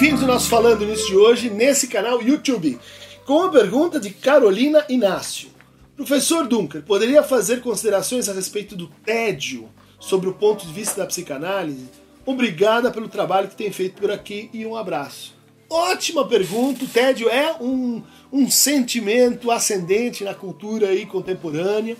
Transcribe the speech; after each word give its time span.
Bem-vindos 0.00 0.22
ao 0.22 0.28
nosso 0.28 0.48
Falando 0.48 0.86
Nisso 0.86 1.08
de 1.08 1.14
hoje, 1.14 1.50
nesse 1.50 1.86
canal 1.86 2.22
YouTube, 2.22 2.78
com 3.26 3.42
a 3.42 3.50
pergunta 3.50 4.00
de 4.00 4.08
Carolina 4.08 4.82
Inácio. 4.88 5.50
Professor 5.94 6.48
Dunker, 6.48 6.82
poderia 6.82 7.22
fazer 7.22 7.60
considerações 7.60 8.26
a 8.26 8.32
respeito 8.32 8.74
do 8.74 8.86
tédio 9.04 9.68
sobre 9.98 10.30
o 10.30 10.32
ponto 10.32 10.66
de 10.66 10.72
vista 10.72 11.02
da 11.02 11.06
psicanálise? 11.06 11.84
Obrigada 12.24 12.90
pelo 12.90 13.10
trabalho 13.10 13.48
que 13.48 13.54
tem 13.54 13.70
feito 13.70 14.00
por 14.00 14.10
aqui 14.10 14.48
e 14.54 14.64
um 14.64 14.74
abraço. 14.74 15.36
Ótima 15.68 16.26
pergunta. 16.26 16.82
O 16.82 16.88
tédio 16.88 17.28
é 17.28 17.54
um, 17.60 18.02
um 18.32 18.50
sentimento 18.50 19.50
ascendente 19.50 20.24
na 20.24 20.32
cultura 20.32 20.88
aí 20.88 21.04
contemporânea. 21.04 21.98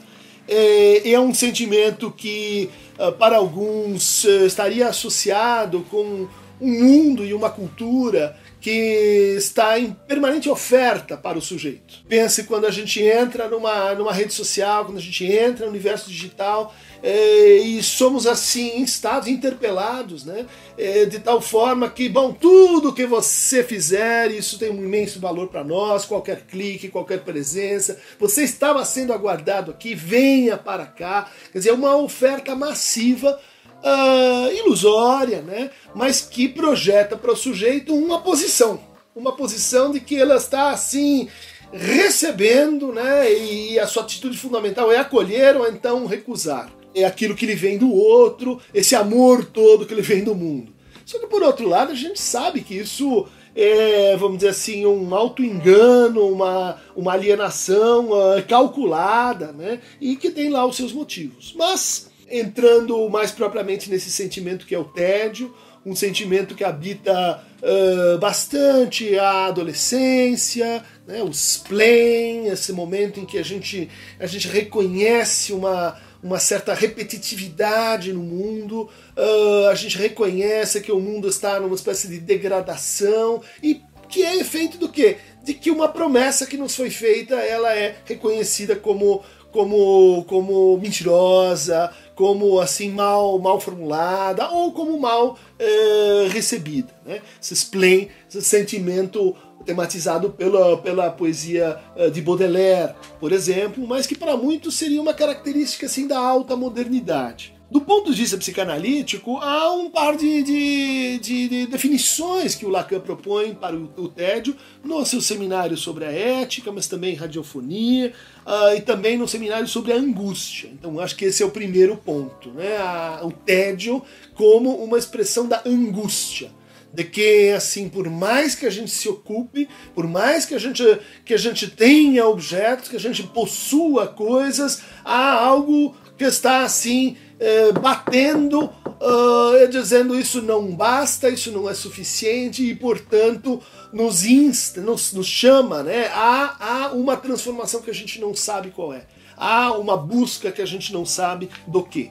É, 0.49 1.11
é 1.11 1.21
um 1.21 1.35
sentimento 1.35 2.11
que, 2.11 2.71
ah, 2.99 3.13
para 3.13 3.37
alguns, 3.37 4.25
eh, 4.25 4.47
estaria 4.47 4.89
associado 4.89 5.85
com 5.91 6.27
um 6.61 6.69
mundo 6.69 7.25
e 7.25 7.33
uma 7.33 7.51
cultura 7.51 8.37
que 8.61 9.35
está 9.39 9.79
em 9.79 9.93
permanente 10.07 10.51
oferta 10.51 11.17
para 11.17 11.39
o 11.39 11.41
sujeito. 11.41 12.05
Pense 12.07 12.45
quando 12.45 12.67
a 12.67 12.71
gente 12.71 13.03
entra 13.03 13.49
numa, 13.49 13.95
numa 13.95 14.13
rede 14.13 14.35
social, 14.35 14.85
quando 14.85 14.99
a 14.99 15.01
gente 15.01 15.25
entra 15.25 15.65
no 15.65 15.71
universo 15.71 16.11
digital 16.11 16.75
é, 17.03 17.57
e 17.57 17.83
somos 17.83 18.27
assim 18.27 18.79
instados, 18.81 19.29
interpelados, 19.29 20.25
né? 20.25 20.45
É, 20.77 21.07
de 21.07 21.19
tal 21.19 21.41
forma 21.41 21.89
que, 21.89 22.09
bom, 22.09 22.33
tudo 22.33 22.93
que 22.93 23.07
você 23.07 23.65
fizer, 23.65 24.31
isso 24.31 24.59
tem 24.59 24.71
um 24.71 24.85
imenso 24.85 25.19
valor 25.19 25.49
para 25.49 25.65
nós, 25.65 26.05
qualquer 26.05 26.43
clique, 26.43 26.89
qualquer 26.89 27.21
presença. 27.21 27.99
Você 28.19 28.45
estava 28.45 28.85
sendo 28.85 29.15
aguardado 29.15 29.71
aqui, 29.71 29.95
venha 29.95 30.59
para 30.59 30.85
cá. 30.85 31.31
Quer 31.51 31.59
dizer, 31.59 31.71
é 31.71 31.75
uma 31.75 31.97
oferta 31.97 32.55
massiva 32.55 33.41
uh, 33.83 34.53
ilusória, 34.53 35.43
né? 35.43 35.71
mas 35.95 36.21
que 36.21 36.49
projeta 36.49 37.17
para 37.17 37.33
o 37.33 37.37
sujeito 37.37 37.95
uma 37.95 38.21
posição. 38.21 38.81
Uma 39.15 39.33
posição 39.33 39.91
de 39.91 40.01
que 40.01 40.17
ela 40.17 40.37
está 40.37 40.71
assim 40.71 41.29
recebendo, 41.73 42.93
né? 42.93 43.33
E 43.33 43.79
a 43.79 43.87
sua 43.87 44.03
atitude 44.03 44.37
fundamental 44.37 44.91
é 44.91 44.99
acolher 44.99 45.57
ou 45.57 45.69
então 45.69 46.07
recusar. 46.07 46.71
É 46.95 47.05
aquilo 47.05 47.35
que 47.35 47.47
lhe 47.47 47.55
vem 47.55 47.79
do 47.79 47.93
outro, 47.93 48.61
esse 48.75 48.97
amor 48.97 49.45
todo 49.45 49.87
que 49.87 49.95
lhe 49.95 50.03
vem 50.03 50.25
do 50.25 50.35
mundo. 50.35 50.73
Só 51.05 51.19
que 51.19 51.27
por 51.27 51.43
outro 51.43 51.69
lado, 51.69 51.93
a 51.93 51.95
gente 51.95 52.21
sabe 52.21 52.61
que 52.61 52.75
isso 52.75 53.27
é, 53.55 54.17
vamos 54.17 54.39
dizer 54.39 54.51
assim, 54.51 54.87
um 54.87 55.13
auto-engano, 55.15 56.29
uma, 56.29 56.77
uma 56.95 57.13
alienação 57.13 58.11
uh, 58.11 58.43
calculada, 58.49 59.53
né? 59.53 59.81
E 60.01 60.17
que 60.17 60.31
tem 60.31 60.49
lá 60.51 60.65
os 60.67 60.77
seus 60.77 60.93
motivos. 60.93 61.55
Mas 61.57 62.11
entrando 62.31 63.09
mais 63.09 63.31
propriamente 63.31 63.91
nesse 63.91 64.11
sentimento 64.11 64.67
que 64.67 64.75
é 64.75 64.79
o 64.79 64.85
tédio, 64.85 65.55
um 65.85 65.97
sentimento 65.97 66.55
que 66.55 66.63
habita 66.63 67.43
uh, 67.63 68.19
bastante 68.19 69.19
a 69.19 69.47
adolescência, 69.47 70.85
né, 71.07 71.23
o 71.23 71.31
spleen, 71.31 72.47
esse 72.49 72.73
momento 72.73 73.19
em 73.19 73.25
que 73.25 73.39
a 73.39 73.43
gente, 73.43 73.89
a 74.19 74.27
gente 74.27 74.47
reconhece 74.47 75.53
uma, 75.53 75.99
uma 76.23 76.39
certa 76.39 76.75
repetitividade 76.75 78.13
no 78.13 78.23
mundo, 78.23 78.91
uh, 79.17 79.69
a 79.71 79.75
gente 79.75 79.97
reconhece 79.97 80.81
que 80.83 80.93
o 80.93 81.01
mundo 81.01 81.29
está 81.29 81.59
numa 81.59 81.75
espécie 81.75 82.09
de 82.09 82.19
degradação 82.19 83.43
e 83.63 83.81
que 84.09 84.23
é 84.23 84.37
efeito 84.37 84.77
do 84.77 84.89
quê? 84.89 85.17
De 85.43 85.55
que 85.55 85.71
uma 85.71 85.89
promessa 85.89 86.45
que 86.45 86.57
nos 86.57 86.75
foi 86.75 86.91
feita 86.91 87.37
ela 87.37 87.75
é 87.75 87.97
reconhecida 88.05 88.77
como 88.77 89.23
como 89.53 90.25
como 90.25 90.79
mentirosa, 90.79 91.93
como 92.21 92.61
assim 92.61 92.91
mal 92.91 93.39
mal 93.39 93.59
formulada 93.59 94.51
ou 94.51 94.73
como 94.73 95.01
mal 95.01 95.39
é, 95.59 96.29
recebida, 96.29 96.93
né? 97.03 97.23
Esse 97.41 97.55
spleen, 97.55 98.11
esse 98.29 98.43
sentimento 98.43 99.35
tematizado 99.65 100.29
pela, 100.29 100.77
pela 100.77 101.11
poesia 101.11 101.81
eh, 101.97 102.11
de 102.11 102.21
Baudelaire, 102.21 102.95
por 103.19 103.33
exemplo, 103.33 103.87
mas 103.87 104.07
que 104.07 104.15
para 104.15 104.37
muitos 104.37 104.75
seria 104.75 105.01
uma 105.01 105.15
característica 105.15 105.87
assim 105.87 106.07
da 106.07 106.19
alta 106.19 106.55
modernidade. 106.55 107.59
Do 107.71 107.81
ponto 107.81 108.13
de 108.13 108.21
vista 108.21 108.37
psicanalítico, 108.37 109.39
há 109.39 109.73
um 109.73 109.89
par 109.89 110.17
de, 110.17 110.43
de, 110.43 111.19
de, 111.21 111.49
de 111.49 111.67
definições 111.69 112.57
que 112.57 112.67
o 112.67 112.69
Lacan 112.69 112.99
propõe 112.99 113.55
para 113.55 113.77
o, 113.77 113.89
o, 113.97 114.09
tédio 114.09 114.57
no 114.83 115.07
seu 115.07 115.21
seminário 115.21 115.77
sobre 115.77 116.05
a 116.05 116.11
ética, 116.11 116.73
mas 116.73 116.89
também 116.89 117.15
radiofonia, 117.15 118.13
uh, 118.45 118.75
e 118.75 118.81
também 118.81 119.17
no 119.17 119.29
seminário 119.29 119.69
sobre 119.69 119.93
a 119.93 119.97
angústia. 119.97 120.69
Então, 120.73 120.99
acho 120.99 121.15
que 121.15 121.27
esse 121.27 121.45
é 121.45 121.47
o 121.47 121.51
primeiro 121.51 121.97
ponto, 121.97 122.51
né? 122.51 122.77
A, 122.77 123.21
o 123.23 123.31
tédio 123.31 124.03
como 124.35 124.83
uma 124.83 124.99
expressão 124.99 125.47
da 125.47 125.63
angústia 125.65 126.51
de 126.93 127.05
que 127.05 127.51
assim 127.51 127.89
por 127.89 128.11
mais 128.11 128.57
que 128.57 128.67
a 128.67 128.71
gente 128.71 128.91
se 128.91 129.09
ocupe 129.09 129.69
por 129.95 130.09
mais 130.09 130.45
que 130.45 130.57
a 130.57 130.59
gente 130.59 130.83
que 131.25 131.33
a 131.33 131.37
gente 131.37 131.69
tenha 131.71 132.27
objetos 132.27 132.89
que 132.89 132.97
a 132.97 133.01
gente 133.01 133.23
possua 133.23 134.09
coisas 134.09 134.83
há 135.05 135.35
algo 135.35 135.95
que 136.19 136.25
está 136.25 136.65
assim 136.65 137.17
eh, 137.43 137.73
batendo, 137.73 138.65
uh, 138.65 139.67
dizendo 139.71 140.15
isso 140.15 140.43
não 140.43 140.77
basta, 140.77 141.31
isso 141.31 141.51
não 141.51 141.71
é 141.71 141.73
suficiente 141.73 142.63
e, 142.63 142.75
portanto, 142.75 143.63
nos 143.91 144.27
insta, 144.27 144.83
nos, 144.83 145.15
nos 145.15 145.27
chama 145.27 145.83
né, 145.83 146.09
a, 146.09 146.85
a 146.85 146.93
uma 146.93 147.17
transformação 147.17 147.81
que 147.81 147.89
a 147.89 147.95
gente 147.95 148.21
não 148.21 148.35
sabe 148.35 148.71
qual 148.73 148.93
é. 148.93 149.07
Há 149.39 149.73
uma 149.73 149.97
busca 149.97 150.53
que 150.53 150.61
a 150.61 150.67
gente 150.67 150.93
não 150.93 151.07
sabe 151.07 151.49
do 151.67 151.83
que. 151.83 152.11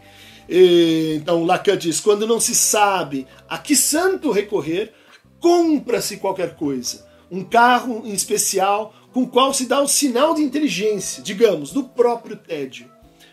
Então, 0.49 1.43
Lacan 1.43 1.77
diz: 1.77 1.99
quando 1.99 2.25
não 2.25 2.39
se 2.39 2.55
sabe 2.55 3.27
a 3.47 3.59
que 3.59 3.75
santo 3.75 4.31
recorrer, 4.31 4.91
compra-se 5.39 6.17
qualquer 6.17 6.55
coisa. 6.55 7.05
Um 7.29 7.43
carro 7.43 8.01
em 8.03 8.13
especial 8.13 8.95
com 9.13 9.21
o 9.21 9.27
qual 9.27 9.53
se 9.53 9.67
dá 9.67 9.79
o 9.79 9.87
sinal 9.87 10.33
de 10.33 10.41
inteligência, 10.41 11.21
digamos, 11.21 11.71
do 11.71 11.83
próprio 11.83 12.35
tédio. 12.35 12.88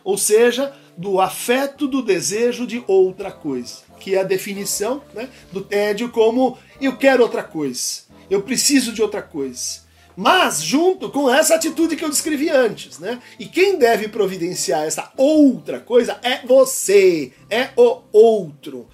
Ou 0.07 0.17
seja, 0.17 0.73
do 0.97 1.21
afeto 1.21 1.89
do 1.89 2.01
desejo 2.01 2.65
de 2.65 2.81
outra 2.87 3.33
coisa, 3.33 3.79
que 3.99 4.15
é 4.15 4.21
a 4.21 4.23
definição 4.23 5.03
né, 5.13 5.29
do 5.51 5.61
tédio 5.61 6.11
como 6.11 6.57
eu 6.81 6.97
quero 6.97 7.25
outra 7.25 7.43
coisa, 7.43 8.03
eu 8.31 8.41
preciso 8.41 8.93
de 8.93 9.03
outra 9.03 9.21
coisa. 9.21 9.81
Mas 10.17 10.63
junto 10.63 11.11
com 11.11 11.29
essa 11.29 11.57
atitude 11.57 11.97
que 11.97 12.05
eu 12.05 12.09
descrevi 12.09 12.49
antes, 12.49 13.01
né? 13.01 13.21
E 13.37 13.47
quem 13.47 13.77
deve 13.79 14.07
providenciar 14.07 14.85
essa 14.85 15.13
outra 15.17 15.81
coisa 15.81 16.21
é 16.23 16.47
você, 16.47 17.33
é 17.51 17.71
o 17.77 18.03
outro. 18.13 18.89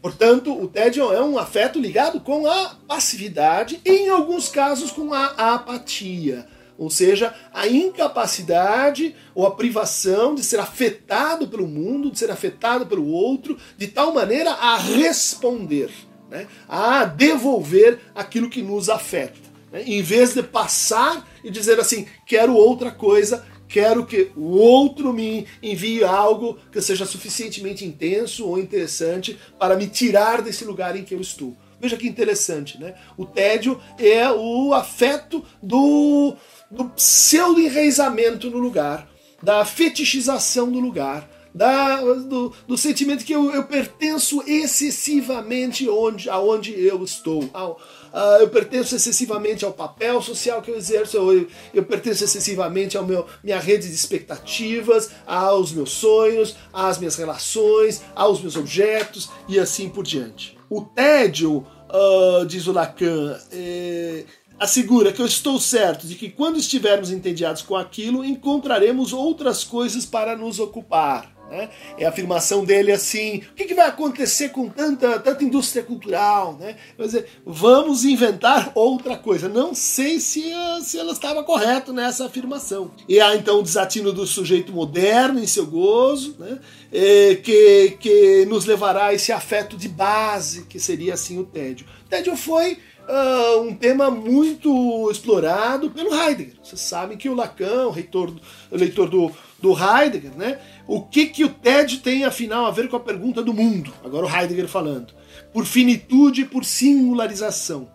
Portanto, 0.00 0.50
o 0.58 0.66
tédio 0.66 1.12
é 1.12 1.22
um 1.22 1.38
afeto 1.38 1.78
ligado 1.78 2.20
com 2.20 2.46
a 2.46 2.74
passividade 2.88 3.82
e, 3.84 3.90
em 3.90 4.08
alguns 4.08 4.48
casos, 4.48 4.90
com 4.90 5.12
a 5.12 5.26
apatia 5.54 6.46
ou 6.76 6.90
seja, 6.90 7.34
a 7.52 7.68
incapacidade 7.68 9.14
ou 9.34 9.46
a 9.46 9.54
privação 9.54 10.34
de 10.34 10.42
ser 10.42 10.58
afetado 10.58 11.46
pelo 11.46 11.66
mundo, 11.66 12.10
de 12.10 12.18
ser 12.18 12.30
afetado 12.30 12.86
pelo 12.86 13.06
outro, 13.06 13.56
de 13.76 13.86
tal 13.86 14.12
maneira 14.12 14.50
a 14.50 14.76
responder, 14.76 15.90
né? 16.30 16.46
a 16.68 17.04
devolver 17.04 18.00
aquilo 18.14 18.50
que 18.50 18.62
nos 18.62 18.88
afeta. 18.88 19.38
Né? 19.72 19.84
Em 19.86 20.02
vez 20.02 20.34
de 20.34 20.42
passar 20.42 21.28
e 21.44 21.50
dizer 21.50 21.78
assim, 21.78 22.06
quero 22.26 22.54
outra 22.54 22.90
coisa, 22.90 23.46
quero 23.68 24.04
que 24.04 24.30
o 24.36 24.56
outro 24.56 25.12
me 25.12 25.46
envie 25.62 26.02
algo 26.02 26.58
que 26.72 26.80
seja 26.80 27.06
suficientemente 27.06 27.84
intenso 27.84 28.46
ou 28.46 28.58
interessante 28.58 29.38
para 29.58 29.76
me 29.76 29.86
tirar 29.86 30.42
desse 30.42 30.64
lugar 30.64 30.96
em 30.96 31.04
que 31.04 31.14
eu 31.14 31.20
estou. 31.20 31.56
Veja 31.80 31.96
que 31.96 32.08
interessante, 32.08 32.80
né? 32.80 32.94
O 33.16 33.26
tédio 33.26 33.80
é 33.98 34.30
o 34.30 34.72
afeto 34.72 35.44
do 35.62 36.36
do 36.70 36.86
pseudo-enraizamento 36.86 38.50
no 38.50 38.58
lugar, 38.58 39.08
da 39.42 39.64
fetichização 39.64 40.70
do 40.70 40.80
lugar, 40.80 41.30
da, 41.54 42.00
do, 42.00 42.52
do, 42.66 42.76
sentimento 42.76 43.24
que 43.24 43.32
eu, 43.32 43.52
eu, 43.52 43.62
pertenço 43.62 44.42
excessivamente 44.44 45.88
onde, 45.88 46.28
aonde 46.28 46.72
eu 46.72 47.04
estou. 47.04 47.48
Ao, 47.54 47.72
uh, 48.12 48.40
eu 48.40 48.48
pertenço 48.48 48.96
excessivamente 48.96 49.64
ao 49.64 49.72
papel 49.72 50.20
social 50.20 50.60
que 50.60 50.70
eu 50.72 50.76
exerço, 50.76 51.16
eu, 51.16 51.46
eu 51.72 51.84
pertenço 51.84 52.24
excessivamente 52.24 52.98
à 52.98 53.02
minha 53.02 53.60
rede 53.60 53.86
de 53.86 53.94
expectativas, 53.94 55.12
aos 55.24 55.70
meus 55.70 55.92
sonhos, 55.92 56.56
às 56.72 56.98
minhas 56.98 57.14
relações, 57.14 58.02
aos 58.16 58.40
meus 58.40 58.56
objetos 58.56 59.30
e 59.46 59.56
assim 59.56 59.88
por 59.88 60.02
diante. 60.02 60.53
O 60.70 60.82
tédio, 60.82 61.58
uh, 61.58 62.46
diz 62.46 62.66
o 62.66 62.72
Lacan, 62.72 63.38
é, 63.52 64.24
assegura 64.58 65.12
que 65.12 65.20
eu 65.20 65.26
estou 65.26 65.58
certo 65.58 66.06
de 66.06 66.14
que 66.14 66.30
quando 66.30 66.58
estivermos 66.58 67.10
entediados 67.10 67.62
com 67.62 67.76
aquilo, 67.76 68.24
encontraremos 68.24 69.12
outras 69.12 69.64
coisas 69.64 70.06
para 70.06 70.36
nos 70.36 70.58
ocupar. 70.58 71.33
Né? 71.50 71.68
É 71.98 72.04
a 72.04 72.08
afirmação 72.08 72.64
dele 72.64 72.92
assim: 72.92 73.38
o 73.38 73.54
que, 73.54 73.64
que, 73.64 73.74
vai 73.74 73.86
acontecer 73.86 74.48
com 74.50 74.68
tanta, 74.68 75.18
tanta 75.20 75.44
indústria 75.44 75.82
cultural? 75.82 76.56
Né? 76.58 76.76
Dizer, 76.98 77.26
vamos 77.44 78.04
inventar 78.04 78.72
outra 78.74 79.16
coisa. 79.16 79.48
Não 79.48 79.74
sei 79.74 80.18
se, 80.20 80.52
se 80.82 80.98
ela 80.98 81.12
estava 81.12 81.44
correta 81.44 81.92
nessa 81.92 82.26
afirmação. 82.26 82.90
E 83.08 83.20
há 83.20 83.36
então 83.36 83.60
o 83.60 83.62
desatino 83.62 84.12
do 84.12 84.26
sujeito 84.26 84.72
moderno 84.72 85.38
em 85.38 85.46
seu 85.46 85.66
gozo, 85.66 86.36
né? 86.38 86.58
É, 86.92 87.34
que, 87.36 87.96
que 87.98 88.46
nos 88.46 88.66
levará 88.66 89.06
a 89.06 89.14
esse 89.14 89.32
afeto 89.32 89.76
de 89.76 89.88
base, 89.88 90.64
que 90.66 90.78
seria 90.78 91.14
assim 91.14 91.38
o 91.38 91.44
tédio. 91.44 91.86
O 92.06 92.08
tédio 92.08 92.36
foi 92.36 92.78
uh, 93.08 93.60
um 93.60 93.74
tema 93.74 94.10
muito 94.10 95.10
explorado 95.10 95.90
pelo 95.90 96.14
Heidegger. 96.14 96.54
Vocês 96.62 96.80
sabem 96.80 97.16
que 97.16 97.28
o 97.28 97.34
Lacan, 97.34 97.86
o, 97.86 97.90
reitor, 97.90 98.32
o 98.70 98.76
leitor 98.76 99.08
do, 99.08 99.30
do 99.64 99.72
Heidegger, 99.72 100.36
né? 100.36 100.60
O 100.86 101.00
que, 101.00 101.24
que 101.24 101.42
o 101.42 101.48
tédio 101.48 102.00
tem, 102.00 102.22
afinal, 102.24 102.66
a 102.66 102.70
ver 102.70 102.86
com 102.86 102.96
a 102.96 103.00
pergunta 103.00 103.42
do 103.42 103.54
mundo? 103.54 103.94
Agora 104.04 104.26
o 104.26 104.28
Heidegger 104.28 104.68
falando. 104.68 105.14
Por 105.54 105.64
finitude 105.64 106.42
e 106.42 106.44
por 106.44 106.66
singularização. 106.66 107.88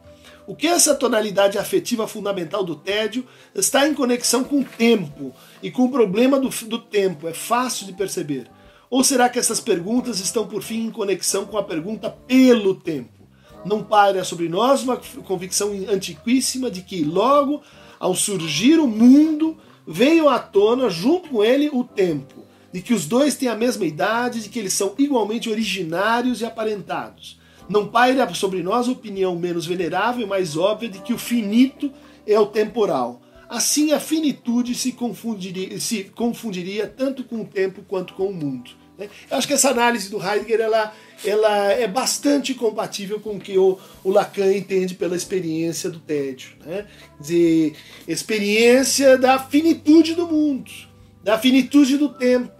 O 0.47 0.55
que 0.55 0.65
essa 0.65 0.95
tonalidade 0.95 1.59
afetiva 1.59 2.07
fundamental 2.07 2.63
do 2.63 2.75
tédio 2.75 3.23
está 3.53 3.87
em 3.87 3.93
conexão 3.93 4.43
com 4.43 4.61
o 4.61 4.65
tempo 4.65 5.31
e 5.61 5.69
com 5.69 5.83
o 5.83 5.91
problema 5.91 6.39
do, 6.39 6.49
do 6.49 6.79
tempo. 6.79 7.27
É 7.27 7.33
fácil 7.35 7.85
de 7.85 7.93
perceber. 7.93 8.47
Ou 8.89 9.03
será 9.03 9.29
que 9.29 9.37
essas 9.37 9.59
perguntas 9.59 10.19
estão, 10.19 10.47
por 10.47 10.63
fim, 10.63 10.87
em 10.87 10.91
conexão 10.91 11.45
com 11.45 11.55
a 11.55 11.63
pergunta 11.63 12.09
pelo 12.09 12.73
tempo? 12.73 13.27
Não 13.63 13.83
paira 13.83 14.23
sobre 14.23 14.49
nós 14.49 14.81
uma 14.81 14.97
convicção 15.23 15.71
antiquíssima 15.87 16.71
de 16.71 16.81
que, 16.81 17.03
logo 17.03 17.61
ao 17.99 18.15
surgir 18.15 18.79
o 18.79 18.87
mundo, 18.87 19.55
veio 19.87 20.29
à 20.29 20.39
tona, 20.39 20.89
junto 20.89 21.29
com 21.29 21.43
ele, 21.43 21.69
o 21.71 21.83
tempo, 21.83 22.45
de 22.71 22.81
que 22.81 22.93
os 22.93 23.05
dois 23.05 23.35
têm 23.35 23.49
a 23.49 23.55
mesma 23.55 23.85
idade, 23.85 24.43
de 24.43 24.49
que 24.49 24.59
eles 24.59 24.73
são 24.73 24.93
igualmente 24.97 25.49
originários 25.49 26.41
e 26.41 26.45
aparentados. 26.45 27.39
Não 27.67 27.87
paira 27.87 28.31
sobre 28.33 28.63
nós 28.63 28.87
a 28.87 28.91
opinião 28.91 29.35
menos 29.35 29.65
venerável 29.65 30.25
e 30.25 30.29
mais 30.29 30.57
óbvia 30.57 30.89
de 30.89 30.99
que 30.99 31.13
o 31.13 31.17
finito 31.17 31.91
é 32.25 32.39
o 32.39 32.47
temporal. 32.47 33.21
Assim, 33.47 33.91
a 33.91 33.99
finitude 33.99 34.75
se 34.75 34.91
confundiria, 34.91 35.79
se 35.79 36.03
confundiria 36.03 36.87
tanto 36.87 37.23
com 37.23 37.41
o 37.41 37.45
tempo 37.45 37.83
quanto 37.87 38.13
com 38.13 38.27
o 38.27 38.33
mundo. 38.33 38.71
Né? 38.99 39.09
Eu 39.31 39.37
acho 39.37 39.47
que 39.47 39.53
essa 39.53 39.69
análise 39.69 40.09
do 40.09 40.21
Heidegger 40.21 40.59
ela, 40.59 40.93
ela 41.23 41.71
é 41.71 41.87
bastante 41.87 42.53
compatível 42.53 43.19
com 43.19 43.37
o 43.37 43.39
que 43.39 43.57
o, 43.57 43.79
o 44.03 44.11
Lacan 44.11 44.53
entende 44.53 44.93
pela 44.93 45.15
experiência 45.15 45.89
do 45.89 45.99
tédio. 45.99 46.51
Né? 46.65 46.85
Dizer, 47.19 47.75
experiência 48.07 49.17
da 49.17 49.39
finitude 49.39 50.13
do 50.13 50.27
mundo, 50.27 50.69
da 51.23 51.39
finitude 51.39 51.97
do 51.97 52.09
tempo, 52.09 52.51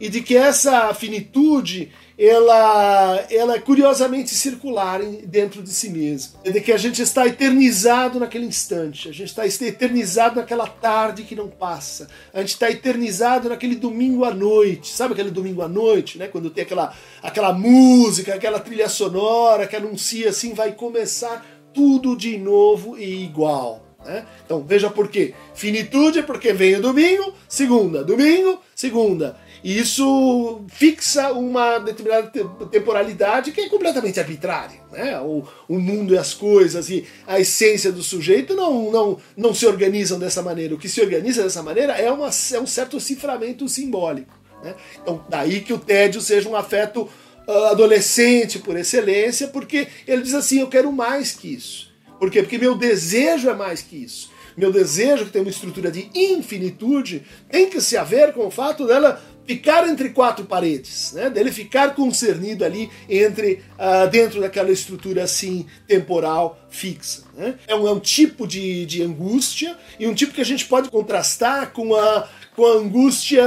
e 0.00 0.08
de 0.08 0.20
que 0.20 0.36
essa 0.36 0.92
finitude 0.94 1.92
ela, 2.18 3.26
ela 3.30 3.56
é 3.56 3.58
curiosamente 3.58 4.34
circular 4.34 5.02
dentro 5.02 5.62
de 5.62 5.68
si 5.68 5.90
mesma. 5.90 6.40
É 6.44 6.50
de 6.50 6.60
que 6.62 6.72
a 6.72 6.78
gente 6.78 7.02
está 7.02 7.26
eternizado 7.26 8.18
naquele 8.18 8.46
instante, 8.46 9.08
a 9.08 9.12
gente 9.12 9.28
está 9.28 9.46
eternizado 9.46 10.36
naquela 10.36 10.66
tarde 10.66 11.24
que 11.24 11.34
não 11.34 11.48
passa, 11.48 12.08
a 12.32 12.40
gente 12.40 12.54
está 12.54 12.70
eternizado 12.70 13.48
naquele 13.48 13.76
domingo 13.76 14.24
à 14.24 14.32
noite, 14.32 14.88
sabe 14.88 15.12
aquele 15.12 15.30
domingo 15.30 15.60
à 15.60 15.68
noite, 15.68 16.18
né? 16.18 16.26
Quando 16.26 16.48
tem 16.48 16.64
aquela, 16.64 16.94
aquela 17.22 17.52
música, 17.52 18.34
aquela 18.34 18.60
trilha 18.60 18.88
sonora 18.88 19.66
que 19.66 19.76
anuncia 19.76 20.30
assim, 20.30 20.54
vai 20.54 20.72
começar 20.72 21.44
tudo 21.74 22.16
de 22.16 22.38
novo 22.38 22.96
e 22.96 23.24
igual. 23.24 23.84
Né? 24.06 24.24
Então 24.44 24.64
veja 24.64 24.88
por 24.88 25.08
quê. 25.08 25.34
Finitude 25.52 26.20
é 26.20 26.22
porque 26.22 26.52
vem 26.52 26.76
o 26.76 26.80
domingo, 26.80 27.34
segunda, 27.48 28.02
domingo, 28.02 28.60
segunda. 28.74 29.36
E 29.66 29.80
isso 29.80 30.64
fixa 30.68 31.32
uma 31.32 31.80
determinada 31.80 32.30
temporalidade 32.70 33.50
que 33.50 33.62
é 33.62 33.68
completamente 33.68 34.20
arbitrária. 34.20 34.78
Né? 34.92 35.18
O, 35.18 35.42
o 35.68 35.80
mundo 35.80 36.14
e 36.14 36.18
as 36.18 36.32
coisas 36.32 36.88
e 36.88 37.04
a 37.26 37.40
essência 37.40 37.90
do 37.90 38.00
sujeito 38.00 38.54
não, 38.54 38.92
não, 38.92 39.18
não 39.36 39.52
se 39.52 39.66
organizam 39.66 40.20
dessa 40.20 40.40
maneira. 40.40 40.72
O 40.72 40.78
que 40.78 40.88
se 40.88 41.00
organiza 41.00 41.42
dessa 41.42 41.64
maneira 41.64 41.94
é, 41.94 42.08
uma, 42.12 42.28
é 42.28 42.60
um 42.60 42.66
certo 42.66 43.00
ciframento 43.00 43.68
simbólico. 43.68 44.32
Né? 44.62 44.72
Então, 45.02 45.24
daí 45.28 45.58
que 45.58 45.72
o 45.72 45.78
tédio 45.78 46.20
seja 46.20 46.48
um 46.48 46.54
afeto 46.54 47.10
uh, 47.48 47.64
adolescente 47.72 48.60
por 48.60 48.76
excelência, 48.76 49.48
porque 49.48 49.88
ele 50.06 50.22
diz 50.22 50.34
assim: 50.34 50.60
eu 50.60 50.68
quero 50.68 50.92
mais 50.92 51.32
que 51.32 51.52
isso. 51.52 51.92
Por 52.20 52.30
quê? 52.30 52.40
Porque 52.40 52.56
meu 52.56 52.76
desejo 52.76 53.50
é 53.50 53.54
mais 53.56 53.82
que 53.82 53.96
isso. 53.96 54.30
Meu 54.56 54.72
desejo, 54.72 55.26
que 55.26 55.32
tem 55.32 55.42
uma 55.42 55.50
estrutura 55.50 55.90
de 55.90 56.08
infinitude, 56.14 57.24
tem 57.50 57.68
que 57.68 57.80
se 57.80 57.96
haver 57.96 58.32
com 58.32 58.46
o 58.46 58.50
fato 58.50 58.86
dela 58.86 59.20
ficar 59.46 59.88
entre 59.88 60.10
quatro 60.10 60.44
paredes, 60.44 61.12
né? 61.12 61.30
dele 61.30 61.52
ficar 61.52 61.94
concernido 61.94 62.64
ali 62.64 62.90
entre 63.08 63.62
uh, 63.78 64.08
dentro 64.10 64.40
daquela 64.40 64.70
estrutura 64.70 65.24
assim 65.24 65.66
temporal 65.86 66.58
fixa. 66.68 67.24
Né? 67.34 67.54
É, 67.66 67.74
um, 67.74 67.86
é 67.86 67.92
um 67.92 68.00
tipo 68.00 68.46
de, 68.46 68.84
de 68.86 69.02
angústia 69.02 69.76
e 69.98 70.06
um 70.06 70.14
tipo 70.14 70.32
que 70.32 70.40
a 70.40 70.44
gente 70.44 70.66
pode 70.66 70.90
contrastar 70.90 71.72
com 71.72 71.94
a 71.94 72.28
com 72.56 72.64
a 72.64 72.76
angústia 72.76 73.44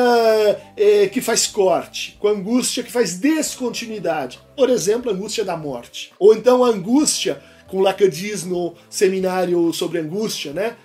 eh, 0.78 1.08
que 1.08 1.20
faz 1.20 1.48
corte, 1.48 2.16
com 2.20 2.28
a 2.28 2.32
angústia 2.32 2.84
que 2.84 2.92
faz 2.92 3.18
descontinuidade. 3.18 4.40
Por 4.56 4.70
exemplo, 4.70 5.10
a 5.10 5.14
angústia 5.16 5.44
da 5.44 5.58
morte. 5.58 6.14
Ou 6.20 6.36
então 6.36 6.64
a 6.64 6.70
angústia, 6.70 7.42
com 7.68 7.82
Lacan 7.82 8.08
diz 8.08 8.44
no 8.44 8.76
seminário 8.88 9.74
sobre 9.74 9.98
angústia, 9.98 10.54
né? 10.54 10.76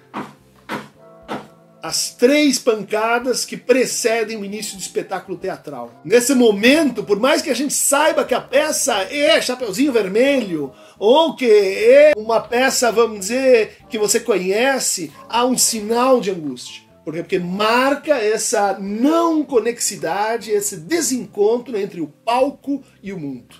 As 1.85 2.09
três 2.09 2.59
pancadas 2.59 3.45
que 3.45 3.59
precedem 3.59 4.39
o 4.39 4.45
início 4.45 4.75
do 4.75 4.81
espetáculo 4.81 5.37
teatral. 5.37 6.01
Nesse 6.03 6.35
momento, 6.35 7.05
por 7.05 7.21
mais 7.21 7.43
que 7.43 7.51
a 7.51 7.55
gente 7.55 7.75
saiba 7.75 8.25
que 8.25 8.33
a 8.33 8.41
peça 8.41 8.95
é 9.03 9.39
Chapeuzinho 9.39 9.93
Vermelho, 9.93 10.73
ou 10.99 11.37
que 11.37 11.45
é 11.45 12.15
uma 12.17 12.41
peça, 12.41 12.91
vamos 12.91 13.21
dizer, 13.21 13.81
que 13.91 13.99
você 13.99 14.19
conhece, 14.19 15.13
há 15.29 15.45
um 15.45 15.59
sinal 15.59 16.23
de 16.23 16.31
angústia. 16.31 16.81
Por 17.05 17.13
quê? 17.13 17.21
Porque 17.21 17.39
marca 17.39 18.15
essa 18.15 18.79
não 18.81 19.45
conexidade, 19.45 20.53
esse 20.53 20.79
desencontro 20.79 21.77
entre 21.77 22.01
o 22.01 22.07
palco 22.07 22.83
e 23.03 23.13
o 23.13 23.21
mundo. 23.21 23.57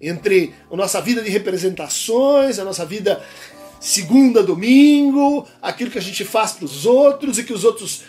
Entre 0.00 0.54
a 0.70 0.76
nossa 0.76 1.00
vida 1.00 1.20
de 1.20 1.30
representações, 1.30 2.60
a 2.60 2.64
nossa 2.64 2.86
vida 2.86 3.20
segunda, 3.86 4.42
domingo, 4.42 5.46
aquilo 5.62 5.92
que 5.92 5.98
a 5.98 6.02
gente 6.02 6.24
faz 6.24 6.52
para 6.52 6.64
os 6.64 6.84
outros 6.84 7.38
e 7.38 7.44
que 7.44 7.52
os 7.52 7.62
outros, 7.62 8.02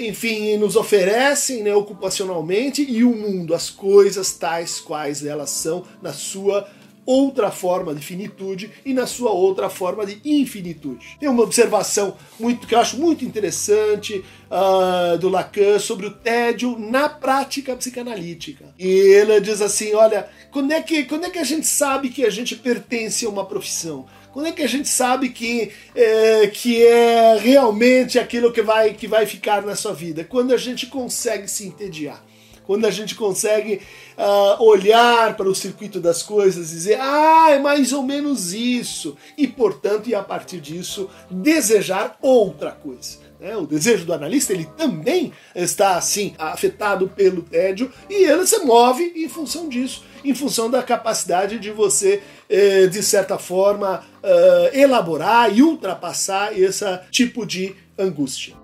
enfim, 0.00 0.56
nos 0.56 0.74
oferecem 0.74 1.62
né, 1.62 1.72
ocupacionalmente, 1.72 2.82
e 2.82 3.04
o 3.04 3.14
mundo, 3.14 3.54
as 3.54 3.70
coisas 3.70 4.32
tais 4.32 4.80
quais 4.80 5.24
elas 5.24 5.50
são 5.50 5.84
na 6.02 6.12
sua 6.12 6.68
outra 7.06 7.50
forma 7.50 7.94
de 7.94 8.04
finitude 8.04 8.70
e 8.84 8.92
na 8.92 9.06
sua 9.06 9.30
outra 9.30 9.68
forma 9.68 10.06
de 10.06 10.18
infinitude. 10.24 11.16
Tem 11.20 11.28
uma 11.28 11.42
observação 11.42 12.16
muito 12.40 12.66
que 12.66 12.74
eu 12.74 12.78
acho 12.78 12.96
muito 12.96 13.24
interessante 13.24 14.24
uh, 14.50 15.18
do 15.18 15.28
Lacan 15.28 15.78
sobre 15.78 16.06
o 16.06 16.10
tédio 16.10 16.78
na 16.78 17.08
prática 17.08 17.76
psicanalítica. 17.76 18.64
E 18.78 18.88
ele 18.88 19.40
diz 19.40 19.60
assim, 19.60 19.94
olha, 19.94 20.28
quando 20.50 20.72
é 20.72 20.80
que 20.80 21.04
quando 21.04 21.26
é 21.26 21.30
que 21.30 21.38
a 21.38 21.44
gente 21.44 21.66
sabe 21.66 22.08
que 22.08 22.24
a 22.24 22.30
gente 22.30 22.56
pertence 22.56 23.26
a 23.26 23.28
uma 23.28 23.44
profissão? 23.44 24.06
Quando 24.34 24.48
é 24.48 24.52
que 24.52 24.64
a 24.64 24.68
gente 24.68 24.88
sabe 24.88 25.28
que 25.28 25.70
é, 25.94 26.48
que 26.48 26.84
é 26.84 27.38
realmente 27.38 28.18
aquilo 28.18 28.52
que 28.52 28.62
vai, 28.62 28.92
que 28.92 29.06
vai 29.06 29.26
ficar 29.26 29.62
na 29.62 29.76
sua 29.76 29.94
vida? 29.94 30.24
Quando 30.24 30.52
a 30.52 30.56
gente 30.56 30.88
consegue 30.88 31.46
se 31.46 31.64
entediar. 31.64 32.20
Quando 32.66 32.84
a 32.84 32.90
gente 32.90 33.14
consegue 33.14 33.80
uh, 34.18 34.60
olhar 34.64 35.36
para 35.36 35.48
o 35.48 35.54
circuito 35.54 36.00
das 36.00 36.20
coisas 36.20 36.72
e 36.72 36.74
dizer, 36.74 36.98
ah, 37.00 37.50
é 37.50 37.60
mais 37.60 37.92
ou 37.92 38.02
menos 38.02 38.52
isso. 38.52 39.16
E, 39.38 39.46
portanto, 39.46 40.08
e 40.08 40.16
a 40.16 40.22
partir 40.22 40.60
disso, 40.60 41.08
desejar 41.30 42.18
outra 42.20 42.72
coisa. 42.72 43.23
Né? 43.40 43.56
O 43.56 43.66
desejo 43.66 44.04
do 44.04 44.12
analista 44.12 44.52
ele 44.52 44.68
também 44.76 45.32
está 45.54 45.96
assim 45.96 46.34
afetado 46.38 47.08
pelo 47.08 47.42
tédio 47.42 47.92
e 48.08 48.24
ele 48.24 48.46
se 48.46 48.58
move 48.60 49.12
em 49.16 49.28
função 49.28 49.68
disso, 49.68 50.04
em 50.24 50.34
função 50.34 50.70
da 50.70 50.82
capacidade 50.82 51.58
de 51.58 51.70
você, 51.70 52.22
eh, 52.48 52.86
de 52.86 53.02
certa 53.02 53.38
forma, 53.38 54.04
eh, 54.22 54.70
elaborar 54.74 55.56
e 55.56 55.62
ultrapassar 55.62 56.58
esse 56.58 56.84
tipo 57.10 57.44
de 57.44 57.74
angústia. 57.98 58.54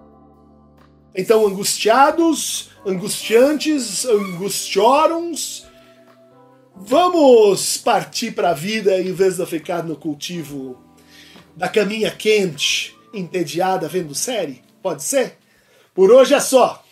Então, 1.14 1.44
angustiados, 1.46 2.70
angustiantes, 2.86 4.04
angustiorums, 4.06 5.66
vamos 6.76 7.76
partir 7.76 8.30
para 8.30 8.50
a 8.50 8.54
vida 8.54 9.00
em 9.00 9.12
vez 9.12 9.36
de 9.36 9.44
ficar 9.44 9.82
no 9.82 9.96
cultivo 9.96 10.78
da 11.56 11.68
caminha 11.68 12.10
quente, 12.10 12.96
entediada 13.12 13.88
vendo 13.88 14.14
série? 14.14 14.62
Pode 14.82 15.02
ser? 15.02 15.36
Por 15.94 16.10
hoje 16.10 16.34
é 16.34 16.40
só. 16.40 16.84